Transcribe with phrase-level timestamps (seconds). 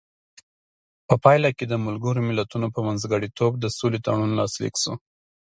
[1.07, 4.93] په پایله کې د ملګرو ملتونو په منځګړیتوب د سولې تړون لاسلیک شو.